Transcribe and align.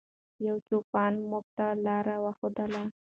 یو 0.47 0.57
چوپان 0.67 1.13
موږ 1.29 1.45
ته 1.57 1.67
لاره 1.85 2.15
وښودله. 2.23 2.83